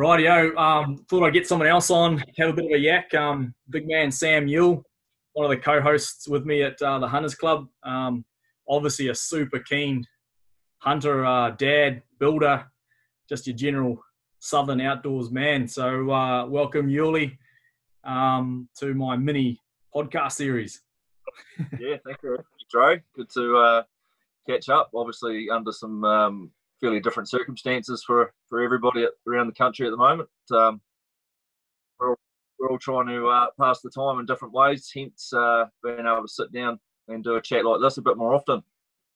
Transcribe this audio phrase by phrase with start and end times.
[0.00, 0.56] Rightio.
[0.56, 3.12] Um, thought I'd get someone else on, have a bit of a yak.
[3.12, 4.82] Um, big man Sam Yule,
[5.34, 7.68] one of the co-hosts with me at uh, the Hunters Club.
[7.82, 8.24] Um,
[8.66, 10.02] obviously a super keen
[10.78, 12.64] hunter, uh, dad, builder,
[13.28, 14.02] just your general
[14.38, 15.68] southern outdoors man.
[15.68, 17.36] So uh, welcome, Yuli,
[18.02, 19.60] um, to my mini
[19.94, 20.80] podcast series.
[21.78, 22.38] yeah, thank you,
[22.70, 22.96] Dro.
[23.14, 23.82] Good to uh,
[24.48, 24.92] catch up.
[24.94, 26.50] Obviously, under some um,
[26.80, 30.28] fairly different circumstances for for everybody around the country at the moment.
[30.50, 30.80] Um,
[31.98, 32.16] we're, all,
[32.58, 34.90] we're all trying to uh, pass the time in different ways.
[34.94, 38.16] Hence, uh, being able to sit down and do a chat like this a bit
[38.16, 38.62] more often.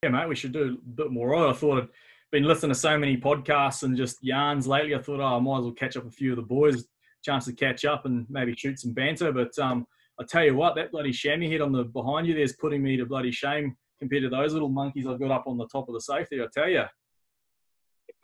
[0.03, 1.35] Yeah, mate, we should do a bit more.
[1.35, 1.89] I thought I'd
[2.31, 4.95] been listening to so many podcasts and just yarns lately.
[4.95, 6.85] I thought, oh, I might as well catch up a few of the boys.
[7.25, 9.33] Chance to catch up and maybe shoot some banter.
[9.33, 9.87] But um,
[10.21, 12.97] I tell you what, that bloody chamois head on the behind you there's putting me
[12.99, 15.95] to bloody shame compared to those little monkeys I've got up on the top of
[15.95, 16.43] the safety.
[16.43, 16.85] I tell you.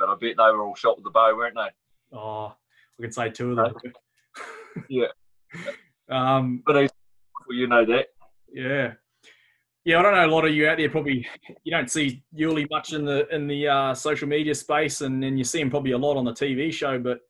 [0.00, 2.16] But I bet they were all shot with the bow, weren't they?
[2.16, 2.54] Oh,
[2.98, 3.74] I can say two of them.
[4.88, 5.06] yeah.
[6.08, 8.06] Um, but well, you know that.
[8.52, 8.94] Yeah.
[9.84, 10.26] Yeah, I don't know.
[10.26, 11.26] A lot of you out there probably
[11.62, 15.38] you don't see Yuli much in the in the uh, social media space, and then
[15.38, 16.98] you see him probably a lot on the TV show.
[16.98, 17.20] But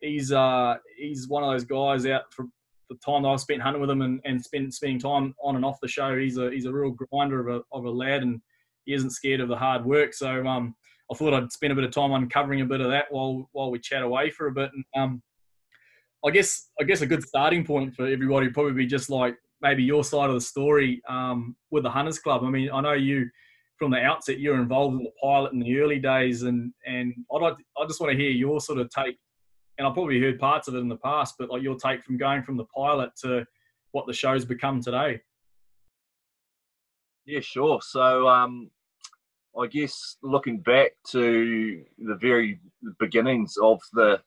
[0.00, 2.46] he's uh, he's one of those guys out for
[2.88, 5.64] the time that I've spent hunting with him and, and spend, spending time on and
[5.64, 6.18] off the show.
[6.18, 8.40] He's a he's a real grinder of a of a lad, and
[8.84, 10.12] he isn't scared of the hard work.
[10.12, 10.74] So um,
[11.10, 13.70] I thought I'd spend a bit of time uncovering a bit of that while while
[13.70, 14.70] we chat away for a bit.
[14.72, 15.22] And um,
[16.24, 19.36] I guess I guess a good starting point for everybody would probably be just like
[19.60, 22.44] maybe your side of the story um, with the Hunters Club.
[22.44, 23.28] I mean, I know you
[23.78, 27.42] from the outset you're involved in the pilot in the early days, and and I'd
[27.42, 29.16] like, I just want to hear your sort of take.
[29.78, 32.18] And I've probably heard parts of it in the past, but like your take from
[32.18, 33.46] going from the pilot to
[33.92, 35.20] what the show's become today.
[37.24, 37.80] Yeah, sure.
[37.82, 38.70] So um,
[39.58, 42.60] I guess looking back to the very
[42.98, 44.20] beginnings of the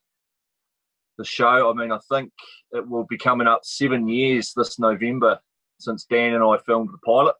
[1.16, 2.32] the show, I mean, I think
[2.72, 5.38] it will be coming up seven years this November
[5.78, 7.36] since Dan and I filmed the pilot.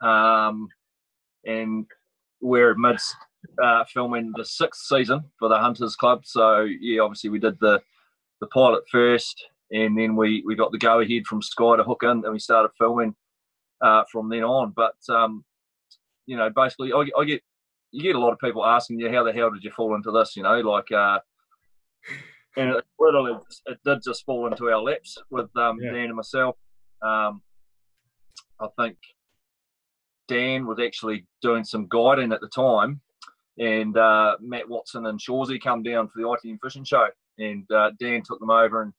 [0.00, 0.68] Um,
[1.44, 1.86] and
[2.40, 3.14] we're amidst
[3.62, 6.22] uh, filming the sixth season for the Hunters Club.
[6.24, 7.80] So yeah, obviously we did the
[8.40, 12.02] the pilot first, and then we we got the go ahead from Sky to hook
[12.02, 13.14] in, and we started filming
[13.80, 14.72] uh, from then on.
[14.74, 15.44] But um,
[16.26, 17.42] you know, basically, I, I, get
[17.92, 20.10] you get a lot of people asking you, how the hell did you fall into
[20.10, 20.36] this?
[20.36, 21.20] You know, like, uh,
[22.56, 25.92] and it literally it did just fall into our laps with um, yeah.
[25.92, 26.56] Dan and myself.
[27.02, 27.42] Um,
[28.60, 28.96] I think
[30.28, 33.00] Dan was actually doing some guiding at the time,
[33.58, 37.06] and uh, Matt Watson and Shawsey come down for the ITM fishing show,
[37.38, 38.92] and uh, Dan took them over and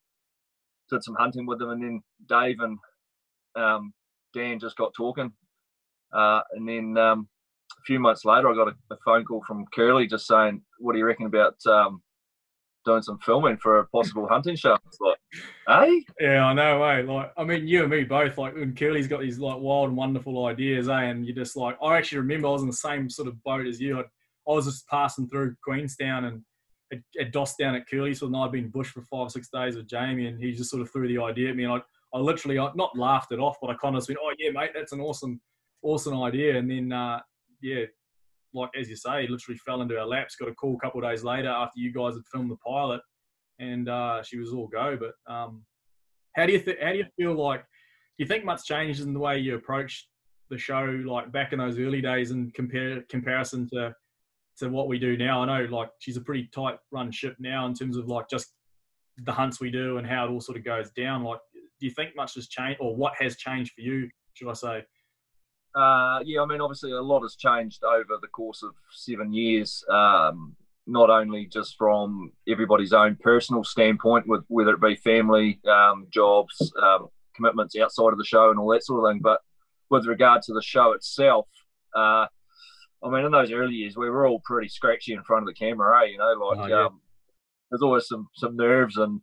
[0.90, 2.78] did some hunting with them, and then Dave and
[3.56, 3.94] um,
[4.34, 5.32] Dan just got talking,
[6.16, 7.28] uh, and then um,
[7.72, 10.94] a few months later, I got a, a, phone call from Curly just saying, "What
[10.94, 12.02] do you reckon about um,
[12.86, 15.18] doing some filming for a possible hunting show?" It's like,
[15.68, 17.02] hey, yeah, I know, eh?
[17.02, 18.38] Like, I mean, you and me both.
[18.38, 21.04] Like, when Curly's got these like wild and wonderful ideas, eh?
[21.04, 23.68] And you're just like, I actually remember I was in the same sort of boat
[23.68, 24.00] as you.
[24.00, 24.04] i
[24.48, 26.44] I was just passing through Queenstown and
[26.94, 29.76] at, at DOS down at Curly's, and I'd been bush for five or six days
[29.76, 31.82] with Jamie, and he just sort of threw the idea at me, and I,
[32.14, 34.52] I literally I, not laughed it off, but I kind of just went, "Oh yeah,
[34.52, 35.42] mate, that's an awesome."
[35.86, 36.58] Awesome idea.
[36.58, 37.20] And then, uh,
[37.62, 37.86] yeah,
[38.54, 40.36] like as you say, literally fell into our laps.
[40.36, 43.02] Got a call a couple of days later after you guys had filmed the pilot,
[43.60, 44.98] and uh, she was all go.
[44.98, 45.64] But um,
[46.36, 47.62] how do you th- how do you feel like?
[47.62, 50.08] Do you think much changed in the way you approach
[50.50, 53.94] the show, like back in those early days, and compare comparison to
[54.60, 55.44] to what we do now?
[55.44, 58.54] I know like she's a pretty tight run ship now in terms of like just
[59.18, 61.24] the hunts we do and how it all sort of goes down.
[61.24, 64.10] Like, do you think much has changed, or what has changed for you?
[64.34, 64.84] Should I say?
[65.76, 69.84] Uh, yeah, I mean, obviously, a lot has changed over the course of seven years.
[69.90, 70.56] Um,
[70.88, 76.72] not only just from everybody's own personal standpoint, with whether it be family, um, jobs,
[76.82, 79.42] um, commitments outside of the show, and all that sort of thing, but
[79.90, 81.48] with regard to the show itself,
[81.96, 82.28] uh,
[83.04, 85.54] I mean, in those early years, we were all pretty scratchy in front of the
[85.54, 86.12] camera, eh?
[86.12, 86.86] You know, like oh, yeah.
[86.86, 87.02] Um,
[87.70, 89.22] there's always some some nerves and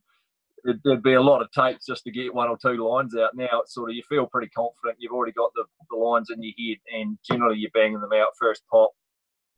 [0.64, 3.34] it, there'd be a lot of takes just to get one or two lines out.
[3.34, 4.98] Now it's sort of you feel pretty confident.
[4.98, 8.28] You've already got the, the lines in your head, and generally you're banging them out
[8.38, 8.90] first pop.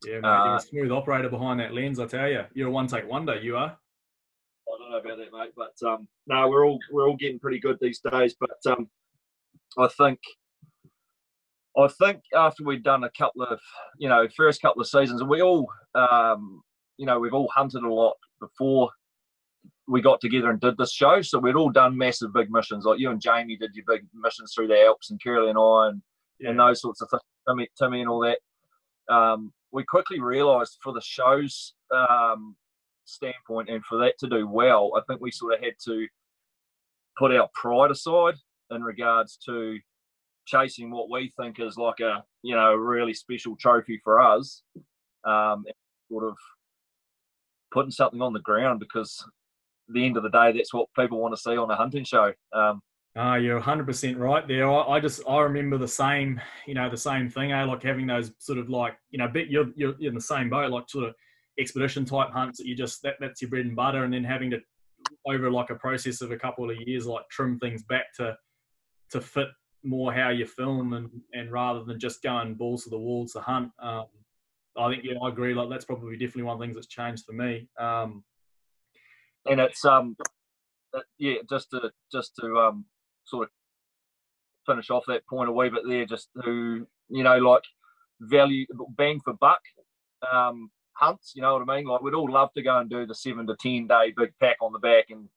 [0.05, 1.99] Yeah, mate, uh, you're a smooth operator behind that lens.
[1.99, 3.41] I tell you, you're a one take wonder.
[3.41, 3.77] You are.
[4.67, 7.61] I don't know about that, mate, but um, no, we're all we're all getting pretty
[7.61, 8.35] good these days.
[8.39, 8.89] But um,
[9.79, 10.19] I think
[11.77, 13.61] I think after we'd done a couple of
[13.99, 16.63] you know first couple of seasons, we all um,
[16.97, 18.91] you know we've all hunted a lot before
[19.87, 21.21] we got together and did this show.
[21.23, 22.85] So we'd all done massive big missions.
[22.85, 25.89] Like you and Jamie did your big missions through the Alps, and Curly and I,
[25.89, 26.03] and,
[26.41, 26.51] yeah.
[26.51, 27.23] and those sorts of things.
[27.47, 29.15] Timmy, Timmy and all that.
[29.15, 32.57] Um, we quickly realised for the shows, um,
[33.05, 36.07] standpoint, and for that to do well, I think we sort of had to
[37.19, 38.35] put our pride aside
[38.71, 39.79] in regards to
[40.47, 44.63] chasing what we think is like a you know a really special trophy for us,
[45.25, 45.65] um,
[46.11, 46.37] sort of
[47.73, 49.23] putting something on the ground because
[49.89, 52.33] the end of the day, that's what people want to see on a hunting show.
[52.53, 52.81] Um,
[53.17, 54.69] uh, you're 100% right there.
[54.69, 57.53] I, I, just I remember the same, you know, the same thing.
[57.53, 57.65] Eh?
[57.65, 60.73] Like having those sort of like, you know, bit you're, you're in the same boat,
[60.73, 61.15] like sort of
[61.59, 64.51] expedition type hunts that you just that that's your bread and butter, and then having
[64.51, 64.61] to
[65.27, 68.37] over like a process of a couple of years, like trim things back to
[69.11, 69.49] to fit
[69.85, 73.41] more how you film and and rather than just going balls to the walls to
[73.41, 73.71] hunt.
[73.81, 74.07] Um,
[74.77, 75.55] I think yeah, I agree.
[75.55, 77.69] Like that's probably definitely one of the things that's changed for me.
[77.79, 78.25] Um,
[79.47, 80.17] and it's um,
[81.19, 82.85] yeah, just to just to um
[83.25, 83.51] sort of
[84.67, 87.63] finish off that point a wee bit there, just to you know like
[88.21, 89.61] value bang for buck
[90.33, 91.33] um, hunts.
[91.35, 91.87] You know what I mean?
[91.87, 94.57] Like we'd all love to go and do the seven to ten day big pack
[94.61, 95.29] on the back and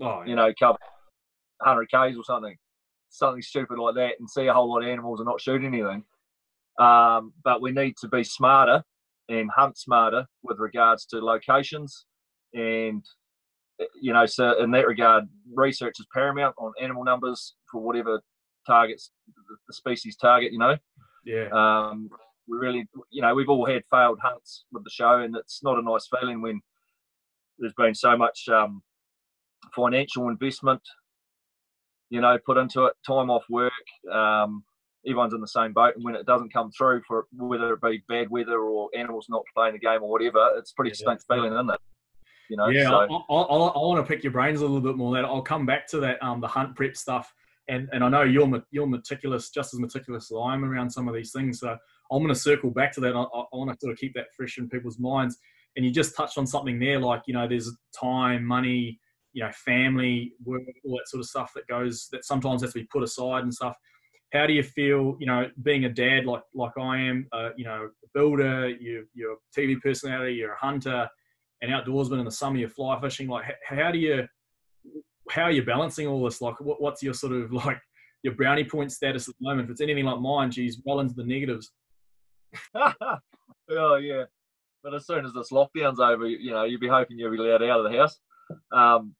[0.00, 0.24] oh, yeah.
[0.26, 0.78] you know cover
[1.62, 2.56] hundred k's or something,
[3.08, 6.04] something stupid like that, and see a whole lot of animals and not shoot anything.
[6.78, 8.82] Um, but we need to be smarter
[9.28, 12.04] and hunt smarter with regards to locations
[12.52, 13.04] and
[14.00, 18.20] you know, so in that regard, research is paramount on animal numbers for whatever
[18.66, 19.10] targets
[19.66, 20.52] the species target.
[20.52, 20.76] You know,
[21.24, 21.48] yeah.
[21.52, 22.08] Um,
[22.46, 25.78] we really, you know, we've all had failed hunts with the show, and it's not
[25.78, 26.60] a nice feeling when
[27.58, 28.82] there's been so much um,
[29.74, 30.82] financial investment,
[32.10, 33.72] you know, put into it, time off work.
[34.12, 34.64] Um,
[35.06, 38.02] everyone's in the same boat, and when it doesn't come through for whether it be
[38.08, 41.52] bad weather or animals not playing the game or whatever, it's pretty yeah, stink feeling,
[41.52, 41.80] isn't it?
[42.48, 42.96] You know, yeah, so.
[42.96, 45.14] I, I, I, want to pick your brains a little bit more.
[45.14, 47.32] That I'll come back to that um, the hunt prep stuff,
[47.68, 51.08] and and I know you're you're meticulous, just as meticulous as I am around some
[51.08, 51.60] of these things.
[51.60, 51.76] So
[52.10, 53.14] I'm going to circle back to that.
[53.14, 55.38] I, I want to sort of keep that fresh in people's minds.
[55.76, 59.00] And you just touched on something there, like you know, there's time, money,
[59.32, 62.80] you know, family, work, all that sort of stuff that goes that sometimes has to
[62.80, 63.76] be put aside and stuff.
[64.32, 67.64] How do you feel, you know, being a dad like like I am, uh, you
[67.64, 71.08] know, a builder, you you're a TV personality, you're a hunter,
[71.64, 74.26] an outdoorsman in the summer you're fly fishing like how do you
[75.30, 76.40] how are you balancing all this?
[76.40, 77.80] Like what, what's your sort of like
[78.22, 79.66] your brownie point status at the moment?
[79.66, 81.72] If it's anything like mine geez well into the negatives.
[83.70, 84.24] Oh yeah.
[84.82, 87.62] But as soon as this lockdown's over you know you'd be hoping you'll be allowed
[87.62, 88.18] out of the house.
[88.72, 89.14] Um,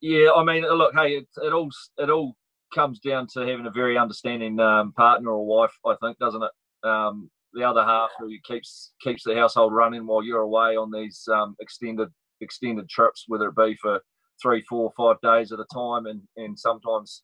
[0.00, 2.34] yeah i mean look hey it, it all it all
[2.74, 6.50] comes down to having a very understanding um, partner or wife i think doesn't it?
[6.88, 11.26] Um, the other half who keeps keeps the household running while you're away on these
[11.32, 12.08] um, extended
[12.40, 14.00] extended trips, whether it be for
[14.40, 17.22] three, four, five days at a time, and and sometimes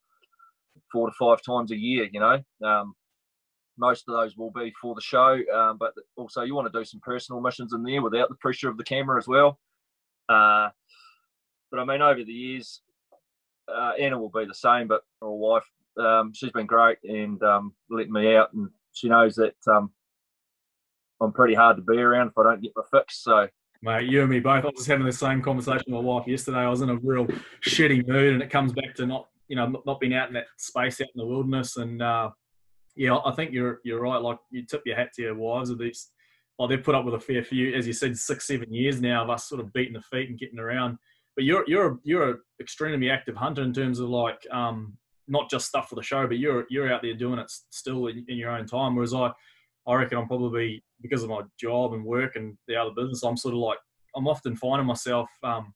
[0.91, 2.09] four to five times a year.
[2.13, 2.95] You know, um,
[3.79, 6.85] most of those will be for the show, um, but also you want to do
[6.85, 9.59] some personal missions in there without the pressure of the camera as well.
[10.29, 10.71] Uh,
[11.71, 12.83] but I mean, over the years,
[13.69, 15.65] uh, Anna will be the same, but her wife,
[15.99, 19.91] um, she's been great and um, letting me out, and she knows that um,
[21.23, 23.23] I'm pretty hard to be around if I don't get my fix.
[23.23, 23.49] So,
[23.83, 24.65] mate, you and me both.
[24.65, 26.59] I was having the same conversation with my wife yesterday.
[26.59, 27.27] I was in a real
[27.67, 30.47] shitty mood, and it comes back to not, you know, not being out in that
[30.57, 31.77] space out in the wilderness.
[31.77, 32.31] And uh,
[32.97, 34.21] yeah, I think you're you're right.
[34.21, 36.11] Like you tip your hat to your wives of these.
[36.59, 39.25] Well, they've put up with a fair few, as you said, six, seven years now
[39.25, 40.99] of us sort of beating the feet and getting around.
[41.35, 44.97] But you're you're you're an extremely active hunter in terms of like um,
[45.29, 48.25] not just stuff for the show, but you're you're out there doing it still in,
[48.29, 48.95] in your own time.
[48.95, 49.33] Whereas I
[49.87, 53.23] I reckon I'm probably because of my job and work and the other business.
[53.23, 53.79] I'm sort of like
[54.17, 55.29] I'm often finding myself.
[55.43, 55.75] Um,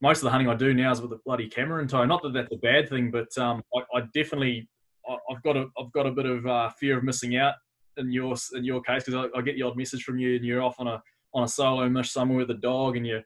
[0.00, 2.04] most of the hunting I do now is with a bloody camera in tow.
[2.04, 4.68] Not that that's a bad thing, but um, I, I, definitely
[5.08, 7.54] I, have got a I've got a bit of uh, fear of missing out
[7.96, 10.44] in your in your case because I, I, get the odd message from you and
[10.44, 11.02] you're off on a
[11.34, 13.22] on a solo mish somewhere with a dog and you're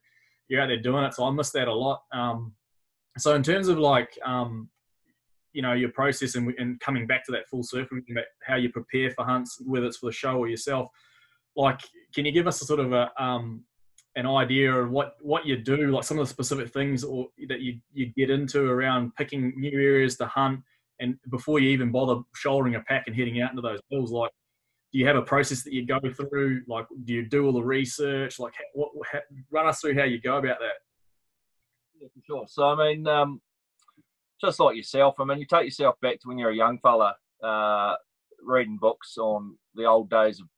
[0.48, 1.14] you're out there doing it.
[1.14, 2.02] So I miss that a lot.
[2.12, 2.54] Um,
[3.18, 4.70] so in terms of like um,
[5.52, 7.98] you know your process and, and coming back to that full circle
[8.42, 10.88] how you prepare for hunts whether it's for the show or yourself
[11.56, 11.80] like
[12.14, 13.62] can you give us a sort of a um,
[14.16, 17.60] an idea of what what you do like some of the specific things or that
[17.60, 20.60] you you get into around picking new areas to hunt
[21.00, 24.12] and before you even bother shouldering a pack and heading out into those hills?
[24.12, 24.30] Like
[24.92, 26.62] do you have a process that you go through?
[26.68, 28.38] Like do you do all the research?
[28.38, 28.90] Like what,
[29.50, 30.78] run us through how you go about that.
[32.00, 32.44] Yeah for sure.
[32.48, 33.40] So i mean um
[34.42, 35.14] just like yourself.
[35.18, 37.94] I mean, you take yourself back to when you're a young fella, uh,
[38.44, 40.50] reading books on the old days of, of,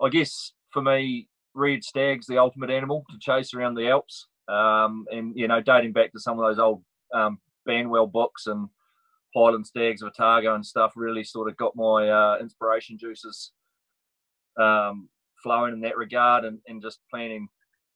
[0.00, 4.26] I guess for me, red stag's the ultimate animal to chase around the Alps.
[4.48, 6.82] Um, and you know, dating back to some of those old
[7.14, 8.68] um, Banwell books and
[9.34, 13.52] Highland Stags of Otago and stuff, really sort of got my uh, inspiration juices
[14.58, 15.08] um,
[15.42, 17.48] flowing in that regard, and, and just planning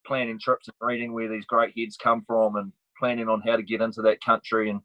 [0.06, 3.62] planning trips and reading where these great heads come from and planning on how to
[3.62, 4.70] get into that country.
[4.70, 4.80] And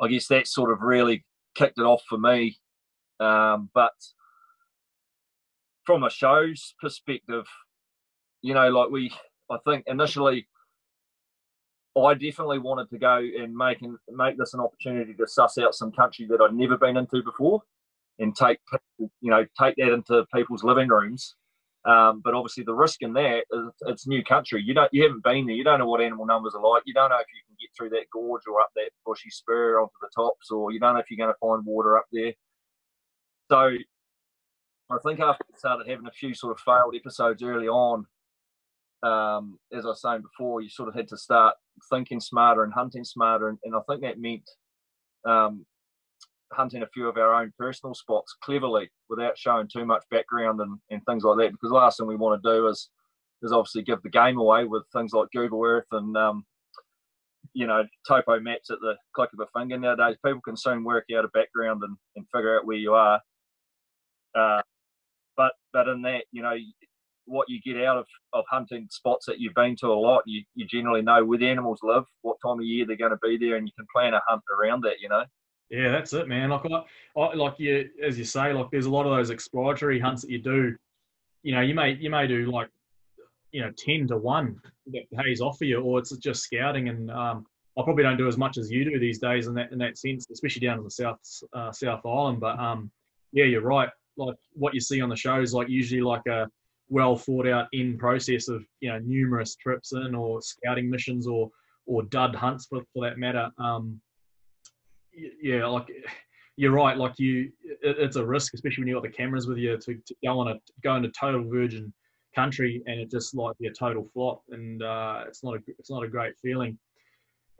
[0.00, 1.24] I guess that sort of really
[1.54, 2.58] kicked it off for me.
[3.20, 3.92] Um, but
[5.84, 7.44] from a show's perspective,
[8.42, 9.12] you know, like we,
[9.50, 10.46] I think initially,
[11.96, 15.74] I definitely wanted to go and make and make this an opportunity to suss out
[15.74, 17.62] some country that I'd never been into before,
[18.18, 18.58] and take
[18.98, 21.36] you know take that into people's living rooms.
[21.84, 24.62] Um, but obviously, the risk in that is it's new country.
[24.64, 25.54] You don't you haven't been there.
[25.54, 26.82] You don't know what animal numbers are like.
[26.86, 29.78] You don't know if you can get through that gorge or up that bushy spur
[29.80, 32.32] onto the tops, or you don't know if you're going to find water up there.
[33.50, 33.76] So
[34.90, 38.06] I think after we started having a few sort of failed episodes early on,
[39.02, 41.54] um, as I was saying before, you sort of had to start
[41.90, 44.48] thinking smarter and hunting smarter, and, and I think that meant
[45.26, 45.66] um,
[46.52, 50.78] hunting a few of our own personal spots cleverly without showing too much background and,
[50.90, 51.52] and things like that.
[51.52, 52.90] Because the last thing we want to do is
[53.42, 56.44] is obviously give the game away with things like Google Earth and um,
[57.52, 60.16] you know topo maps at the click of a finger nowadays.
[60.24, 63.20] People can soon work out a background and, and figure out where you are.
[64.34, 64.62] Uh,
[65.36, 66.54] but but in that, you know,
[67.26, 70.42] what you get out of, of hunting spots that you've been to a lot, you,
[70.54, 73.36] you generally know where the animals live, what time of year they're going to be
[73.38, 75.00] there, and you can plan a hunt around that.
[75.00, 75.24] You know.
[75.70, 76.50] Yeah, that's it, man.
[76.50, 79.98] Like, I, I, like you, as you say, like there's a lot of those exploratory
[79.98, 80.76] hunts that you do.
[81.42, 82.68] You know, you may you may do like,
[83.52, 84.60] you know, ten to one
[84.92, 86.88] that pays off for you, or it's just scouting.
[86.88, 87.46] And um,
[87.78, 89.98] I probably don't do as much as you do these days in that in that
[89.98, 91.18] sense, especially down in the South
[91.52, 92.40] uh, South Island.
[92.40, 92.90] But um,
[93.32, 96.48] yeah, you're right like what you see on the show is like usually like a
[96.88, 101.50] well thought out in process of you know numerous trips in or scouting missions or
[101.86, 104.00] or dud hunts for, for that matter um
[105.42, 105.88] yeah like
[106.56, 109.58] you're right like you it, it's a risk especially when you got the cameras with
[109.58, 111.92] you to, to go on a go into total virgin
[112.34, 115.90] country and it just like be a total flop and uh it's not a it's
[115.90, 116.76] not a great feeling.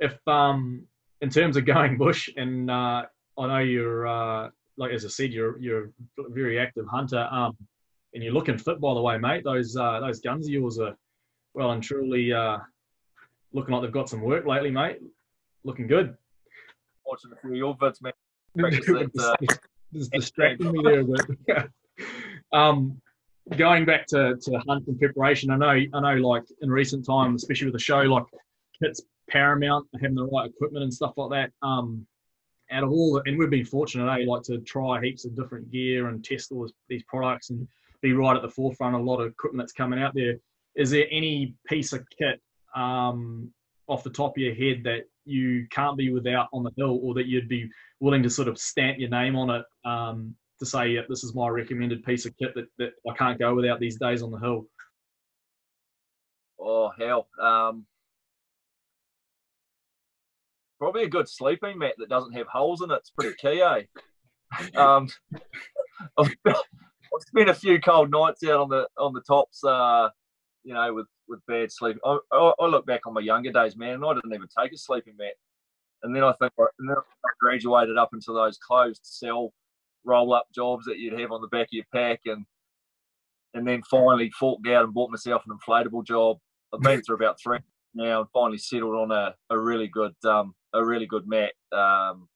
[0.00, 0.86] If um
[1.20, 3.04] in terms of going bush and uh
[3.38, 7.28] i know you're uh like as I said, you're you're a very active hunter.
[7.30, 7.56] Um,
[8.14, 9.44] and you're looking fit, by the way, mate.
[9.44, 10.96] Those uh, those guns of yours are
[11.52, 12.58] well and truly uh,
[13.52, 14.98] looking like they've got some work lately, mate.
[15.64, 16.16] Looking good.
[17.06, 18.12] Watching a few of your vids, man.
[19.92, 21.68] Just distracting me there, but
[22.52, 23.00] um,
[23.56, 27.42] going back to, to hunt and preparation, I know I know like in recent times,
[27.42, 28.24] especially with the show, like
[28.80, 31.66] it's paramount, having the right equipment and stuff like that.
[31.66, 32.06] Um,
[32.70, 35.70] out of all, the, and we've been fortunate, eh, like to try heaps of different
[35.70, 37.66] gear and test all these products and
[38.02, 40.36] be right at the forefront of a lot of equipment that's coming out there.
[40.74, 42.40] Is there any piece of kit
[42.74, 43.50] um,
[43.86, 47.14] off the top of your head that you can't be without on the hill, or
[47.14, 47.68] that you'd be
[48.00, 51.34] willing to sort of stamp your name on it um, to say, yeah, this is
[51.34, 54.38] my recommended piece of kit that, that I can't go without these days on the
[54.38, 54.66] hill?
[56.60, 57.86] Oh hell, um,
[60.78, 62.96] probably a good sleeping mat that doesn't have holes in it.
[62.96, 63.82] It's pretty key, eh?
[64.76, 65.08] Um,
[66.18, 66.32] I've,
[67.28, 70.10] spent a few cold nights out on the on the tops, uh,
[70.62, 71.96] you know, with with bad sleep.
[72.04, 74.72] I, I, I, look back on my younger days, man, and I didn't even take
[74.72, 75.32] a sleeping mat.
[76.04, 79.52] And then I think and then I graduated up into those closed cell
[80.04, 82.44] roll up jobs that you'd have on the back of your pack, and
[83.54, 86.38] and then finally forked out and bought myself an inflatable job.
[86.72, 87.58] I've been through about three
[87.94, 91.52] now and finally settled on a, a really good um, a really good mat.
[91.72, 92.28] Um,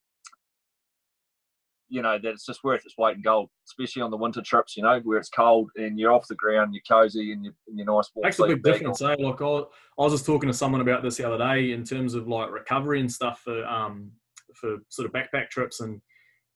[1.91, 4.77] you know that it's just worth its weight in gold, especially on the winter trips.
[4.77, 7.79] You know where it's cold and you're off the ground, you're cozy and you're, and
[7.79, 8.11] you're nice.
[8.17, 9.17] Makes a big difference, eh?
[9.19, 9.65] Like I, I
[9.97, 13.01] was just talking to someone about this the other day in terms of like recovery
[13.01, 14.11] and stuff for um
[14.55, 16.01] for sort of backpack trips and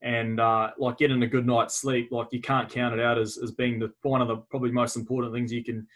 [0.03, 2.09] and uh, like getting a good night's sleep.
[2.11, 4.95] Like you can't count it out as as being the one of the probably most
[4.95, 5.87] important things you can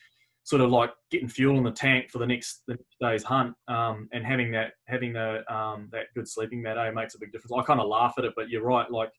[0.48, 3.54] sort of like getting fuel in the tank for the next the next day's hunt,
[3.68, 7.34] um, and having that having the um, that good sleeping mat eh, makes a big
[7.34, 7.52] difference.
[7.54, 8.90] I kind of laugh at it, but you're right.
[8.90, 9.12] Like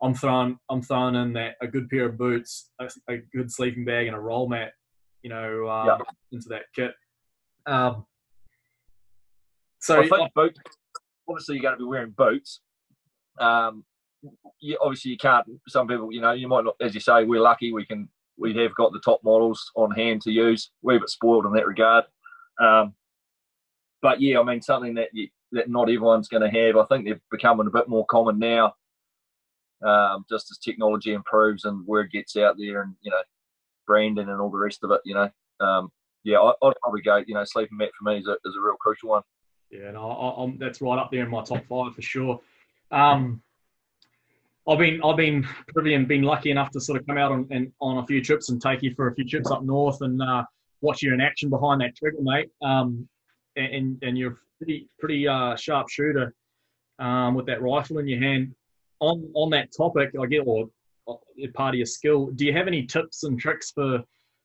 [0.00, 3.84] I'm throwing I'm throwing in that a good pair of boots, a, a good sleeping
[3.84, 4.70] bag, and a roll mat,
[5.24, 5.98] you know, um, yeah.
[6.30, 6.92] into that kit.
[7.66, 8.06] Um,
[9.80, 10.60] so I boots.
[11.28, 12.60] Obviously, you're going to be wearing boots.
[13.40, 13.84] Um,
[14.60, 15.44] you, obviously, you can't.
[15.66, 17.72] Some people, you know, you might not, as you say, we're lucky.
[17.72, 18.08] We can
[18.40, 20.70] we have got the top models on hand to use.
[20.82, 22.04] We're a bit spoiled in that regard.
[22.60, 22.94] Um,
[24.02, 26.76] but yeah, I mean, something that you, that not everyone's going to have.
[26.76, 28.74] I think they're becoming a bit more common now,
[29.84, 33.22] um, just as technology improves and word gets out there, and you know,
[33.86, 35.00] branding and all the rest of it.
[35.04, 35.30] You know,
[35.60, 35.90] um,
[36.24, 37.22] yeah, I, would probably go.
[37.26, 39.22] You know, sleeping mat for me is a, is a real crucial one.
[39.70, 42.40] Yeah, no, I, that's right up there in my top five for sure.
[42.90, 43.42] Um,
[44.70, 47.46] I've been I've been privy and been lucky enough to sort of come out on
[47.50, 50.22] and on a few trips and take you for a few trips up north and
[50.22, 50.44] uh,
[50.80, 52.50] watch you in action behind that trigger, mate.
[52.62, 53.08] Um,
[53.56, 56.32] and and you're pretty pretty uh, sharp shooter
[57.00, 58.54] um, with that rifle in your hand.
[59.00, 60.68] On on that topic, I get or
[61.54, 62.28] part of your skill.
[62.28, 64.04] Do you have any tips and tricks for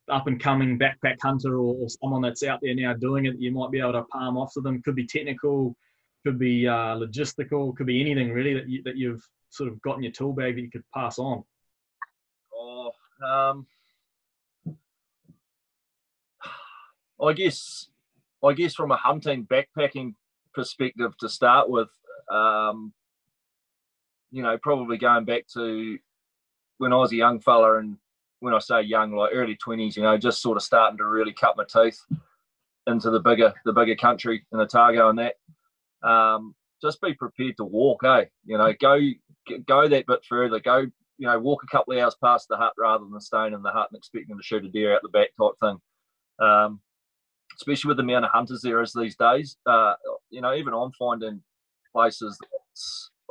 [0.10, 3.42] up and coming backpack hunter or, or, someone that's out there now doing it that
[3.42, 4.82] you might be able to palm off to them?
[4.82, 5.76] Could be technical,
[6.24, 9.24] could be uh, logistical, could be anything really that you, that you've
[9.56, 11.44] sort of got in your tool bag that you could pass on.
[12.54, 12.92] Oh,
[13.26, 13.66] um,
[17.24, 17.88] I guess
[18.44, 20.16] I guess from a hunting backpacking
[20.54, 21.90] perspective to start with,
[22.30, 22.94] um,
[24.32, 25.98] you know, probably going back to
[26.78, 27.98] when I was a young fella, and
[28.42, 31.34] when I say young, like early twenties, you know, just sort of starting to really
[31.34, 32.02] cut my teeth
[32.88, 35.36] into the bigger the bigger country in Otago and that.
[36.08, 38.26] Um, just be prepared to walk, eh?
[38.46, 39.00] You know, go
[39.68, 40.60] go that bit further.
[40.60, 40.86] Go,
[41.18, 43.72] you know, walk a couple of hours past the hut rather than staying in the
[43.72, 45.78] hut and expecting to shoot a deer out the back type thing.
[46.40, 46.82] Um,
[47.58, 49.58] especially with the amount of hunters there is these days.
[49.66, 49.94] Uh,
[50.30, 51.42] you know, even I'm finding
[51.94, 52.38] places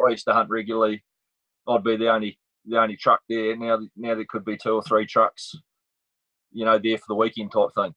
[0.04, 1.02] I used to hunt regularly.
[1.68, 3.56] I'd be the only the only truck there.
[3.56, 5.54] Now now there could be two or three trucks,
[6.52, 7.94] you know, there for the weekend type thing.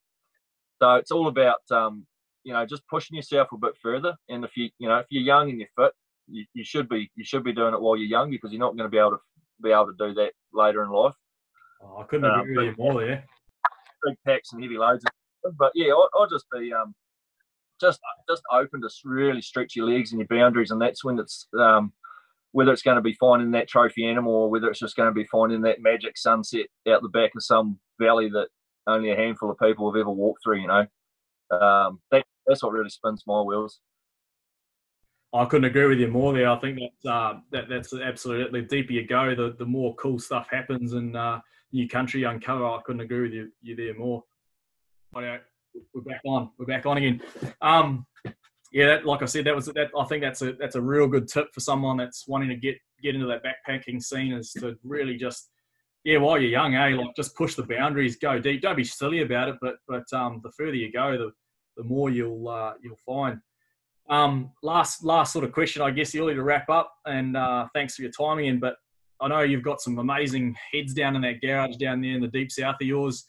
[0.82, 2.06] So it's all about um,
[2.48, 4.16] you know just pushing yourself a bit further.
[4.30, 5.92] And if you you know if you're young and you're fit,
[6.28, 8.78] you, you should be you should be doing it while you're young because you're not
[8.78, 9.20] going to be able to
[9.62, 11.16] be able to do that later in life.
[11.84, 13.24] Oh, I couldn't agree um, with you more there.
[14.06, 15.04] Big packs and heavy loads
[15.58, 16.94] but yeah, I'll, I'll just be um,
[17.80, 18.00] just
[18.30, 21.94] just open to really stretch your legs and your boundaries, and that's when it's um,
[22.52, 25.14] whether it's going to be finding that trophy animal or whether it's just going to
[25.14, 28.48] be finding that magic sunset out the back of some valley that
[28.88, 30.62] only a handful of people have ever walked through.
[30.62, 30.88] You know,
[31.52, 33.80] um, that, that's what really spins my wheels.
[35.34, 36.50] I couldn't agree with you more there.
[36.50, 40.20] I think that, uh, that that's absolutely the deeper you go, the, the more cool
[40.20, 41.40] stuff happens and uh,
[41.74, 42.66] new country uncover.
[42.66, 44.24] I couldn't agree with you, you there more
[45.94, 46.50] we're back on.
[46.58, 47.22] We're back on again.
[47.62, 48.06] Um,
[48.72, 49.90] yeah, that, like I said, that was that.
[49.98, 52.78] I think that's a that's a real good tip for someone that's wanting to get
[53.02, 55.50] get into that backpacking scene is to really just
[56.04, 58.62] yeah, while you're young, eh, like just push the boundaries, go deep.
[58.62, 61.32] Don't be silly about it, but but um, the further you go, the
[61.78, 63.40] the more you'll uh, you'll find.
[64.10, 67.96] Um, last last sort of question, I guess, early to wrap up, and uh, thanks
[67.96, 68.48] for your timing.
[68.48, 68.76] In, but
[69.22, 72.28] I know you've got some amazing heads down in that garage down there in the
[72.28, 73.26] deep south of yours.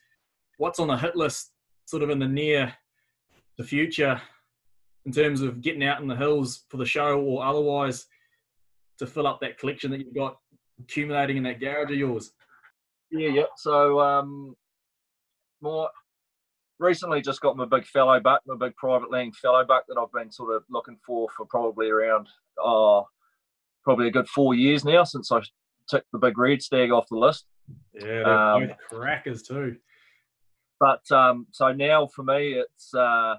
[0.56, 1.52] What's on the hit list
[1.86, 2.72] sort of in the near
[3.56, 4.20] the future
[5.06, 8.06] in terms of getting out in the hills for the show or otherwise
[8.98, 10.36] to fill up that collection that you've got
[10.80, 12.32] accumulating in that garage of yours?
[13.10, 13.42] Yeah, yeah.
[13.56, 14.54] So um,
[15.60, 15.88] more
[16.78, 20.12] recently, just got my big fellow buck, my big private land fellow buck that I've
[20.12, 23.06] been sort of looking for for probably around oh,
[23.84, 25.40] probably a good four years now since I
[25.88, 27.46] took the big red stag off the list.
[27.94, 28.22] Yeah,
[28.54, 29.76] um, both crackers too.
[30.80, 33.36] But um, so now for me, it's uh,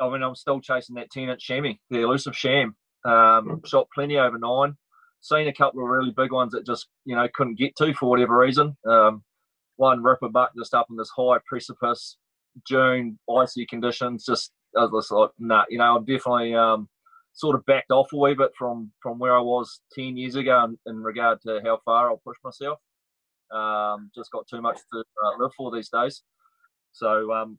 [0.00, 2.76] I mean I'm still chasing that ten inch chamois, the elusive sham.
[3.04, 4.76] Um, shot plenty over nine.
[5.20, 8.10] Seen a couple of really big ones that just you know couldn't get to for
[8.10, 8.76] whatever reason.
[8.86, 9.22] Um,
[9.76, 12.16] one ripper buck just up on this high precipice,
[12.66, 14.24] June icy conditions.
[14.24, 16.88] Just I was like, nah, you know, I'm definitely um,
[17.32, 20.64] sort of backed off a wee bit from from where I was ten years ago
[20.64, 22.78] in, in regard to how far I'll push myself.
[23.50, 26.22] Um, just got too much to uh, live for these days.
[26.92, 27.58] So um,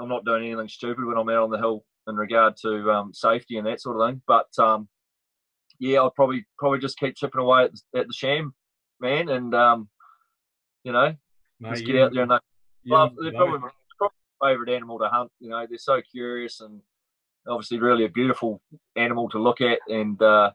[0.00, 3.12] I'm not doing anything stupid when I'm out on the hill in regard to um,
[3.12, 4.22] safety and that sort of thing.
[4.26, 4.88] But um,
[5.78, 8.54] yeah, I'll probably probably just keep chipping away at the, at the sham,
[9.00, 9.88] man, and um,
[10.84, 11.14] you know,
[11.60, 12.38] Mate, just get out there and they,
[12.90, 13.32] well, they're
[14.42, 15.30] favourite animal to hunt.
[15.40, 16.80] You know, they're so curious and
[17.48, 18.60] obviously really a beautiful
[18.96, 20.50] animal to look at, and uh,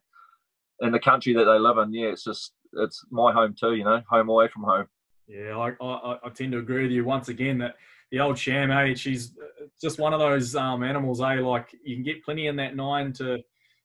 [0.81, 3.73] in the country that they live in, yeah, it's just it's my home too.
[3.73, 4.87] You know, home away from home.
[5.27, 7.75] Yeah, I, I, I tend to agree with you once again that
[8.11, 8.93] the old sham, eh?
[8.93, 11.39] She's uh, just one of those um, animals, eh?
[11.39, 13.39] Like you can get plenty in that nine to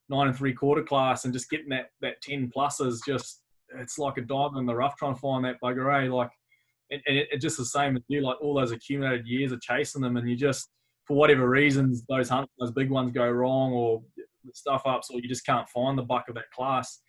[0.09, 3.43] nine and three quarter class, and just getting that that ten plus is just
[3.79, 6.11] it's like a diamond in the rough trying to find that bugger, eh?
[6.11, 6.31] Like,
[6.91, 9.61] and, and it, it, just the same with you, like all those accumulated years of
[9.61, 10.71] chasing them, and you just
[11.07, 14.03] for whatever reasons those hunts, those big ones go wrong, or
[14.55, 17.01] stuff ups, or you just can't find the buck of that class.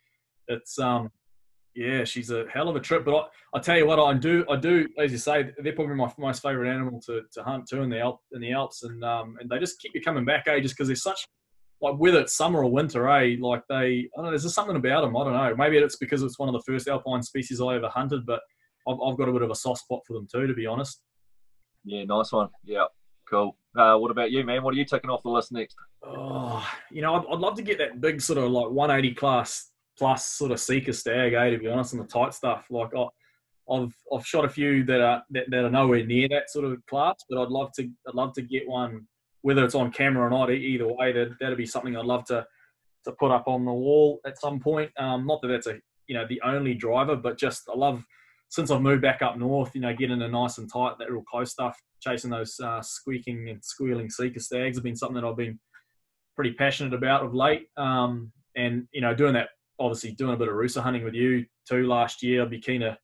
[0.47, 1.09] It's um
[1.75, 3.05] yeah, she's a hell of a trip.
[3.05, 5.95] But I, I tell you what, I do, I do, as you say, they're probably
[5.95, 9.03] my most favourite animal to, to hunt too in the Alp, in the Alps, and
[9.03, 10.59] um, and they just keep you coming back, eh?
[10.59, 11.25] Just because they're such
[11.81, 13.37] like whether it's summer or winter, eh?
[13.39, 15.15] Like they, I don't know, there's just something about them.
[15.15, 15.55] I don't know.
[15.55, 18.41] Maybe it's because it's one of the first alpine species I ever hunted, but
[18.89, 21.01] I've, I've got a bit of a soft spot for them too, to be honest.
[21.85, 22.49] Yeah, nice one.
[22.63, 22.85] Yeah,
[23.29, 23.55] cool.
[23.77, 24.63] Uh, what about you, man?
[24.63, 25.75] What are you taking off the list next?
[26.03, 29.71] Oh, you know, I'd, I'd love to get that big sort of like 180 class
[29.97, 32.65] plus sort of sika stag, eh, to be honest, and the tight stuff.
[32.69, 33.05] Like I,
[33.71, 36.83] I've I've shot a few that are that, that are nowhere near that sort of
[36.87, 39.07] class, but I'd love to I'd love to get one,
[39.41, 40.51] whether it's on camera or not.
[40.51, 42.45] Either way, that that'd be something I'd love to
[43.05, 44.91] to put up on the wall at some point.
[44.97, 48.03] Um, not that that's a you know the only driver, but just I love
[48.49, 51.23] since I've moved back up north, you know, getting a nice and tight, that real
[51.23, 55.37] close stuff, chasing those uh, squeaking and squealing sika stags have been something that I've
[55.37, 55.59] been
[56.35, 57.67] pretty passionate about of late.
[57.77, 61.45] Um, and you know, doing that, obviously doing a bit of rusa hunting with you
[61.67, 62.41] too last year.
[62.41, 62.97] I'd be keen to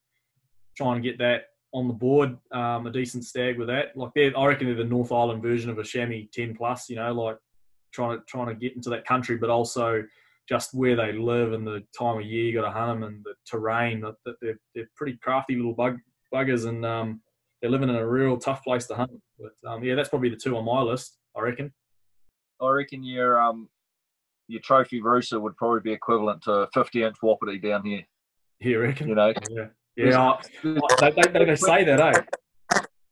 [0.76, 3.96] try and get that on the board, um, a decent stag with that.
[3.96, 6.90] Like they're, I reckon they're the North Island version of a chamois 10 plus.
[6.90, 7.38] You know, like
[7.94, 10.04] trying to trying to get into that country, but also
[10.48, 13.24] just where they live and the time of year you got to hunt them and
[13.24, 14.02] the terrain.
[14.02, 15.98] That they're they're pretty crafty little bug
[16.34, 17.22] buggers and um,
[17.62, 19.12] they're living in a real tough place to hunt.
[19.40, 21.18] But um, yeah, that's probably the two on my list.
[21.36, 21.74] I reckon.
[22.62, 23.70] I reckon your um
[24.48, 28.04] your trophy rusa would probably be equivalent to a 50 inch wapiti down here.
[28.60, 29.10] You reckon?
[29.10, 29.34] You know.
[29.50, 29.68] Yeah.
[29.98, 30.38] Yeah.
[30.64, 32.22] they, they, they, say that, eh?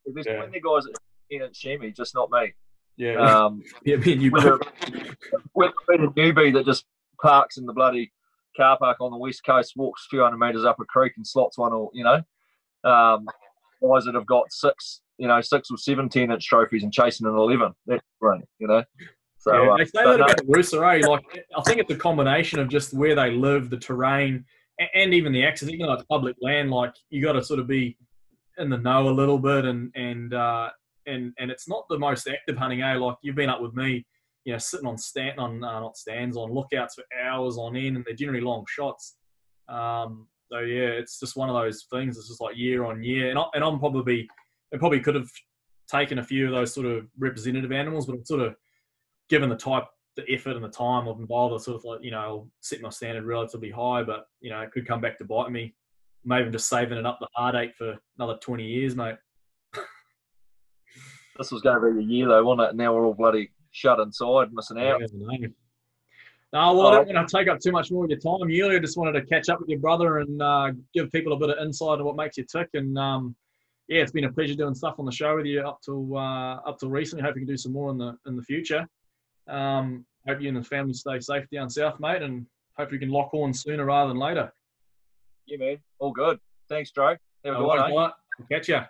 [0.06, 0.38] There's yeah.
[0.38, 0.84] plenty of guys
[1.30, 2.54] in at chamois, just not me.
[2.98, 3.15] Yeah.
[3.15, 4.60] Um, yeah, me and you a,
[5.56, 6.86] with a newbie that just
[7.23, 8.12] parks in the bloody
[8.55, 11.25] car park on the west coast, walks a few hundred metres up a creek and
[11.25, 12.21] slots one, or you know,
[12.83, 13.25] um,
[13.81, 17.25] guys that have got six, you know, six or seven ten inch trophies and chasing
[17.25, 17.73] an eleven.
[17.88, 18.83] That's great, you know.
[19.38, 21.07] So yeah, uh, they say that about the rusa, eh?
[21.07, 24.45] Like I think it's a combination of just where they live, the terrain,
[24.79, 25.69] and, and even the access.
[25.69, 27.97] Even though it's public land, like you got to sort of be
[28.57, 30.69] in the know a little bit, and and uh,
[31.07, 32.95] and and it's not the most active hunting, eh?
[32.95, 34.05] Like you've been up with me
[34.45, 37.95] you know, sitting on stand on uh, not stands on lookouts for hours on end,
[37.95, 39.15] and they're generally long shots.
[39.69, 42.17] Um, so yeah, it's just one of those things.
[42.17, 44.27] It's just like year on year, and, I, and I'm probably
[44.73, 45.29] I probably could have
[45.89, 48.56] taken a few of those sort of representative animals, but I'm sort of
[49.29, 52.82] given the type, the effort, and the time I've sort of like you know set
[52.82, 55.73] my standard relatively high, but you know it could come back to bite me.
[56.25, 59.15] Maybe I'm just saving it up the heartache for another 20 years, mate.
[61.38, 62.75] this was going to be a year though, wasn't it?
[62.75, 65.01] Now we're all bloody shut inside, missing out.
[66.53, 68.47] No, well, I don't want to take up too much more of your time.
[68.47, 71.49] Yulia, just wanted to catch up with your brother and uh, give people a bit
[71.49, 72.69] of insight on what makes you tick.
[72.75, 73.36] And um,
[73.88, 76.57] yeah, it's been a pleasure doing stuff on the show with you up till uh,
[76.57, 77.23] up till recently.
[77.23, 78.88] Hope you can do some more in the in the future.
[79.47, 82.45] Um, hope you and the family stay safe down south, mate, and
[82.77, 84.53] hope you can lock on sooner rather than later.
[85.47, 85.77] Yeah, man.
[85.97, 86.39] All good.
[86.69, 87.17] Thanks, Joe.
[87.45, 88.12] Have a good one.
[88.49, 88.86] Catch ya.